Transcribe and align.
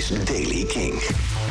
is 0.00 0.24
Daily 0.24 0.64
King. 0.64 0.94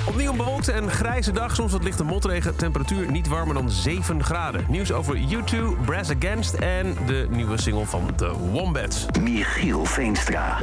Opnieuw 0.07 0.31
een 0.31 0.37
bewolkte 0.37 0.71
en 0.71 0.89
grijze 0.89 1.31
dag, 1.31 1.55
soms 1.55 1.71
wat 1.71 1.83
lichte 1.83 2.03
motregen. 2.03 2.55
Temperatuur 2.55 3.11
niet 3.11 3.27
warmer 3.27 3.53
dan 3.53 3.69
7 3.69 4.23
graden. 4.23 4.65
Nieuws 4.67 4.91
over 4.91 5.17
U2, 5.17 5.85
Brass 5.85 6.11
Against 6.11 6.53
en 6.53 6.95
de 7.05 7.27
nieuwe 7.29 7.61
single 7.61 7.85
van 7.85 8.15
The 8.15 8.33
Wombats. 8.37 9.05
Michiel 9.21 9.85
Veenstra. 9.85 10.57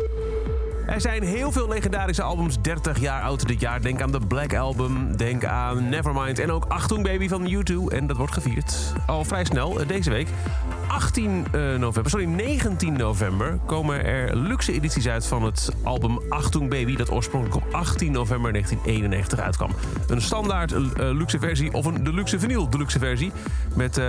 Er 0.87 1.01
zijn 1.01 1.23
heel 1.23 1.53
veel 1.53 1.69
legendarische 1.69 2.23
albums 2.23 2.61
30 2.61 3.01
jaar 3.01 3.23
oud 3.23 3.47
dit 3.47 3.61
jaar. 3.61 3.83
Denk 3.83 4.03
aan 4.03 4.13
de 4.13 4.21
Black 4.27 4.55
Album, 4.55 5.17
denk 5.17 5.45
aan 5.45 5.89
Nevermind 5.89 6.39
en 6.39 6.51
ook 6.51 6.65
Achtung 6.69 7.03
Baby 7.03 7.29
van 7.29 7.51
U2. 7.51 7.95
En 7.95 8.07
dat 8.07 8.17
wordt 8.17 8.33
gevierd 8.33 8.93
al 9.07 9.25
vrij 9.25 9.45
snel 9.45 9.81
eh, 9.81 9.89
deze 9.89 10.11
week. 10.11 10.29
18 10.89 11.47
eh, 11.53 11.61
november, 11.61 12.11
sorry, 12.11 12.27
19 12.27 12.93
november 12.93 13.59
komen 13.67 14.05
er 14.05 14.37
luxe 14.37 14.73
edities 14.73 15.09
uit 15.09 15.27
van 15.27 15.43
het 15.43 15.69
album 15.83 16.21
Achtung 16.29 16.71
Baby... 16.71 16.97
dat 16.97 17.11
oorspronkelijk 17.11 17.57
op 17.57 17.75
18 17.75 18.13
november 18.13 18.53
1991 18.53 19.39
uitkwam. 19.39 19.71
Een 20.07 20.23
standaard 20.23 20.73
eh, 20.73 20.79
luxe 20.97 21.39
versie 21.39 21.73
of 21.73 21.85
een 21.85 22.05
deluxe 22.05 22.39
vinyl 22.39 22.71
deluxe 22.71 22.99
versie... 22.99 23.33
met 23.75 24.01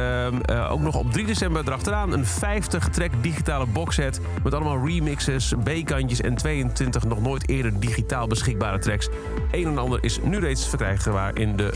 ook 0.69 0.79
nog 0.79 0.95
op 0.95 1.11
3 1.11 1.25
december 1.25 1.63
erachteraan 1.65 2.13
een 2.13 2.25
50-track 2.25 3.11
digitale 3.21 3.65
boxset... 3.65 4.19
met 4.43 4.53
allemaal 4.53 4.87
remixes, 4.87 5.53
B-kantjes 5.63 6.21
en 6.21 6.35
22 6.35 6.66
nog 7.07 7.21
nooit 7.21 7.49
eerder 7.49 7.79
digitaal 7.79 8.27
beschikbare 8.27 8.79
tracks. 8.79 9.09
Een 9.51 9.65
en 9.65 9.77
ander 9.77 10.03
is 10.03 10.19
nu 10.23 10.39
reeds 10.39 10.67
verkrijgbaar 10.67 11.37
in 11.37 11.55
de 11.55 11.73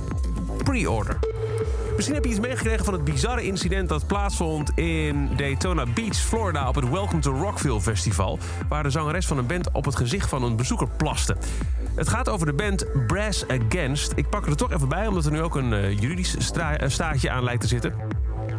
pre-order. 0.63 1.19
Misschien 1.95 2.15
heb 2.15 2.25
je 2.25 2.31
iets 2.31 2.47
meegekregen 2.47 2.85
van 2.85 2.93
het 2.93 3.03
bizarre 3.03 3.43
incident 3.43 3.89
dat 3.89 4.07
plaatsvond 4.07 4.71
in 4.75 5.29
Daytona 5.37 5.85
Beach, 5.93 6.15
Florida, 6.15 6.67
op 6.67 6.75
het 6.75 6.89
Welcome 6.89 7.21
to 7.21 7.31
Rockville 7.31 7.81
Festival, 7.81 8.39
waar 8.69 8.83
de 8.83 8.89
zangeres 8.89 9.27
van 9.27 9.37
een 9.37 9.47
band 9.47 9.71
op 9.71 9.85
het 9.85 9.95
gezicht 9.95 10.29
van 10.29 10.43
een 10.43 10.55
bezoeker 10.55 10.87
plaste. 10.97 11.37
Het 11.95 12.09
gaat 12.09 12.29
over 12.29 12.45
de 12.45 12.53
band 12.53 12.85
Brass 13.07 13.45
Against. 13.47 14.11
Ik 14.15 14.29
pak 14.29 14.47
er 14.47 14.55
toch 14.55 14.71
even 14.71 14.89
bij, 14.89 15.07
omdat 15.07 15.25
er 15.25 15.31
nu 15.31 15.41
ook 15.41 15.55
een 15.55 15.73
eh, 15.73 15.99
juridisch 15.99 16.51
eh, 16.53 16.87
staartje 16.87 17.29
aan 17.29 17.43
lijkt 17.43 17.61
te 17.61 17.67
zitten. 17.67 17.93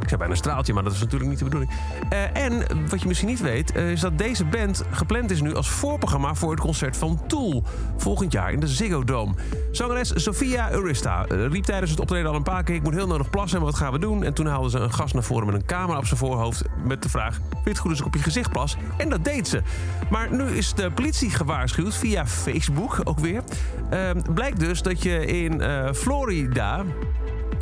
Ik 0.02 0.08
zei 0.08 0.20
bijna 0.20 0.34
straaltje, 0.34 0.72
maar 0.72 0.82
dat 0.82 0.92
is 0.92 1.00
natuurlijk 1.00 1.30
niet 1.30 1.38
de 1.38 1.44
bedoeling. 1.44 1.70
Eh, 2.08 2.44
en 2.44 2.62
wat 2.88 3.00
je 3.00 3.06
misschien 3.06 3.28
niet 3.28 3.40
weet, 3.40 3.72
eh, 3.72 3.90
is 3.90 4.00
dat 4.00 4.18
deze 4.18 4.44
band 4.44 4.84
gepland 4.90 5.30
is 5.30 5.40
nu 5.40 5.54
als 5.54 5.70
voorprogramma 5.70 6.34
voor 6.34 6.50
het 6.50 6.60
concert 6.60 6.96
van 6.96 7.20
Tool. 7.26 7.64
Volgend 7.96 8.32
jaar 8.32 8.52
in 8.52 8.60
de 8.60 8.68
Ziggo 8.68 9.04
Dome. 9.04 9.34
Zangeres 9.70 10.12
Sofia 10.14 10.72
Urista 10.72 11.26
eh, 11.26 11.46
riep 11.46 11.64
tijdens 11.64 11.90
het 11.90 12.00
optreden 12.00 12.30
al 12.30 12.36
een 12.36 12.42
paar 12.42 12.62
keer... 12.62 12.74
ik 12.74 12.82
moet 12.82 12.94
heel 12.94 13.06
nodig 13.06 13.30
plassen 13.30 13.58
en 13.58 13.64
wat 13.64 13.74
gaan 13.74 13.92
we 13.92 13.98
doen? 13.98 14.24
En 14.24 14.34
toen 14.34 14.46
haalde 14.46 14.70
ze 14.70 14.78
een 14.78 14.92
gast 14.92 15.14
naar 15.14 15.22
voren 15.22 15.46
met 15.46 15.54
een 15.54 15.64
camera 15.66 15.98
op 15.98 16.06
zijn 16.06 16.18
voorhoofd... 16.18 16.62
met 16.84 17.02
de 17.02 17.08
vraag, 17.08 17.34
vind 17.34 17.64
het 17.64 17.78
goed 17.78 17.90
als 17.90 18.00
ik 18.00 18.06
op 18.06 18.14
je 18.14 18.22
gezicht 18.22 18.50
plas? 18.50 18.76
En 18.96 19.08
dat 19.08 19.24
deed 19.24 19.48
ze. 19.48 19.62
Maar 20.10 20.32
nu 20.34 20.44
is 20.44 20.74
de 20.74 20.90
politie 20.90 21.30
gewaarschuwd 21.30 21.94
via 21.94 22.26
Facebook 22.26 23.00
ook 23.04 23.18
weer. 23.18 23.42
Ehm, 23.90 24.20
blijkt 24.34 24.60
dus 24.60 24.82
dat 24.82 25.02
je 25.02 25.26
in 25.26 25.62
Florida 25.94 26.84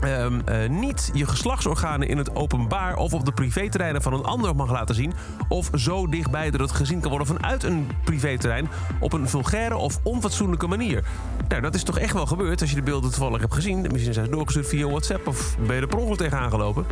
ehm, 0.00 0.40
eh, 0.44 0.68
niet 0.68 1.10
je 1.12 1.26
geslachtsorganen 1.26 2.08
in 2.08 2.18
het 2.18 2.34
openbaar 2.34 2.96
of 2.96 3.14
op 3.14 3.24
de 3.24 3.32
privéterreinen 3.32 4.02
van 4.02 4.12
een 4.12 4.24
ander 4.24 4.56
mag 4.56 4.70
laten 4.70 4.94
zien. 4.94 5.12
Of 5.48 5.70
zo 5.74 6.06
dichtbij 6.06 6.50
dat 6.50 6.60
het 6.60 6.72
gezien 6.72 7.00
kan 7.00 7.10
worden 7.10 7.26
vanuit 7.26 7.62
een 7.62 7.88
privéterrein 8.04 8.68
op 9.00 9.12
een 9.12 9.28
vulgaire 9.28 9.76
of 9.76 10.00
onfatsoenlijke 10.02 10.66
manier. 10.66 11.04
Nou, 11.48 11.62
dat 11.62 11.74
is 11.74 11.82
toch 11.82 11.98
echt 11.98 12.12
wel 12.12 12.26
gebeurd 12.26 12.60
als 12.60 12.70
je 12.70 12.76
de 12.76 12.82
beelden 12.82 13.10
toevallig 13.10 13.40
hebt 13.40 13.54
gezien. 13.54 13.80
Misschien 13.80 14.14
zijn 14.14 14.26
ze 14.26 14.32
doorgestuurd 14.32 14.68
via 14.68 14.86
WhatsApp 14.86 15.26
of 15.26 15.56
ben 15.66 15.74
je 15.76 15.82
er 15.82 15.88
per 15.88 15.98
ongeluk 15.98 16.18
tegenaan 16.18 16.50
gelopen. 16.50 16.86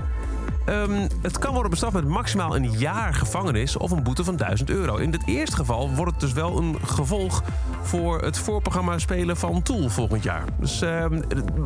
Ehm, 0.68 1.08
het 1.22 1.38
kan 1.38 1.52
worden 1.52 1.70
bestraft 1.70 1.94
met 1.94 2.08
maximaal 2.08 2.56
een 2.56 2.70
jaar 2.70 3.14
gevangenis 3.14 3.76
of 3.76 3.90
een 3.90 4.02
boete 4.02 4.24
van 4.24 4.36
1000 4.36 4.70
euro. 4.70 4.96
In 4.96 5.10
dit 5.10 5.22
eerste 5.26 5.56
geval 5.56 5.94
wordt 5.94 6.10
het 6.10 6.20
dus 6.20 6.32
wel 6.32 6.58
een 6.58 6.76
gevolg 6.84 7.42
voor 7.82 8.20
het 8.20 8.38
voorprogramma 8.38 8.98
spelen 8.98 9.36
van 9.36 9.62
Tool 9.62 9.88
volgend 9.88 10.22
jaar. 10.22 10.44
Dus 10.60 10.80
ehm, 10.80 11.20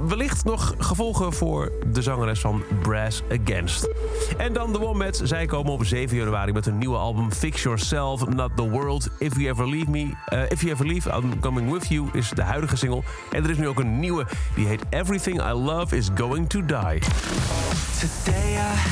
wellicht 0.07 0.45
nog 0.45 0.75
gevolgen 0.79 1.33
voor 1.33 1.73
de 1.93 2.03
zangeres 2.03 2.41
van 2.41 2.63
Brass 2.83 3.23
Against. 3.43 3.89
En 4.39 4.53
dan 4.53 4.73
de 4.73 4.79
Wombats. 4.79 5.21
Zij 5.23 5.47
komen 5.47 5.73
op 5.73 5.85
7 5.85 6.17
januari 6.17 6.53
met 6.53 6.65
hun 6.65 6.79
nieuwe 6.79 6.97
album 6.97 7.33
Fix 7.33 7.63
Yourself, 7.63 8.29
Not 8.29 8.51
the 8.57 8.71
World. 8.71 9.09
If 9.19 9.33
You 9.37 9.47
Ever 9.47 9.69
Leave 9.69 9.91
Me, 9.91 10.11
eh, 10.27 10.43
If 10.49 10.61
You 10.61 10.73
Ever 10.73 10.87
Leave, 10.87 11.11
I'm 11.17 11.41
Coming 11.41 11.71
With 11.71 11.89
You 11.89 12.09
is 12.13 12.31
de 12.31 12.43
huidige 12.43 12.77
single. 12.77 13.03
En 13.33 13.45
er 13.45 13.51
is 13.51 13.59
nu 13.59 13.69
ook 13.69 13.81
een 13.81 14.01
nieuwe, 14.01 14.27
die 14.55 14.67
heet 14.67 14.83
Everything 14.91 15.43
I 15.43 15.53
Love 15.53 15.97
Is 15.97 16.09
Going 16.15 16.49
To 16.49 16.65
Die. 16.67 17.01
Today 17.99 18.55
I 18.55 18.92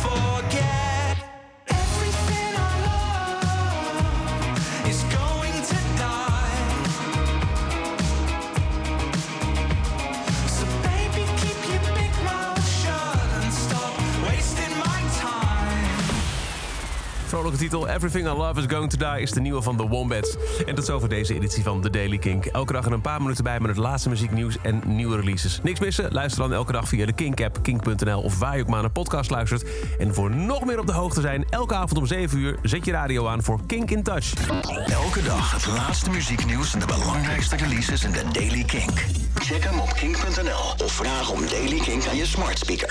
Vrolijke 17.31 17.57
titel 17.57 17.87
Everything 17.87 18.27
I 18.27 18.31
Love 18.31 18.59
Is 18.59 18.65
Going 18.67 18.89
To 18.89 18.97
Die 18.97 19.21
is 19.21 19.31
de 19.31 19.41
nieuwe 19.41 19.61
van 19.61 19.77
The 19.77 19.87
Wombats. 19.87 20.35
En 20.65 20.75
tot 20.75 20.85
zover 20.85 21.09
deze 21.09 21.33
editie 21.33 21.63
van 21.63 21.81
The 21.81 21.89
Daily 21.89 22.17
Kink. 22.17 22.45
Elke 22.45 22.73
dag 22.73 22.85
er 22.85 22.91
een 22.91 23.01
paar 23.01 23.21
minuten 23.21 23.43
bij 23.43 23.59
met 23.59 23.69
het 23.69 23.79
laatste 23.79 24.09
muzieknieuws 24.09 24.57
en 24.61 24.81
nieuwe 24.85 25.15
releases. 25.15 25.59
Niks 25.63 25.79
missen? 25.79 26.11
Luister 26.11 26.41
dan 26.41 26.53
elke 26.53 26.71
dag 26.71 26.87
via 26.87 27.05
de 27.05 27.13
Kink-app, 27.13 27.59
kink.nl 27.61 28.21
of 28.21 28.39
waar 28.39 28.55
je 28.55 28.61
ook 28.61 28.69
maar 28.69 28.83
een 28.83 28.91
podcast 28.91 29.29
luistert. 29.29 29.65
En 29.99 30.13
voor 30.13 30.35
nog 30.35 30.65
meer 30.65 30.79
op 30.79 30.87
de 30.87 30.93
hoogte 30.93 31.21
zijn, 31.21 31.45
elke 31.49 31.75
avond 31.75 31.97
om 31.97 32.05
7 32.05 32.39
uur 32.39 32.57
zet 32.63 32.85
je 32.85 32.91
radio 32.91 33.27
aan 33.27 33.43
voor 33.43 33.59
Kink 33.65 33.91
in 33.91 34.03
Touch. 34.03 34.33
Elke 34.85 35.23
dag 35.23 35.51
het 35.51 35.67
laatste 35.67 36.09
muzieknieuws 36.09 36.73
en 36.73 36.79
de 36.79 36.85
belangrijkste 36.85 37.55
releases 37.55 38.03
in 38.03 38.11
de 38.11 38.23
Daily 38.31 38.63
Kink. 38.63 39.05
Check 39.35 39.63
hem 39.63 39.79
op 39.79 39.93
kink.nl 39.93 40.85
of 40.85 40.91
vraag 40.91 41.29
om 41.29 41.39
Daily 41.47 41.79
Kink 41.79 42.07
aan 42.07 42.15
je 42.15 42.25
smart 42.25 42.59
speaker. 42.59 42.89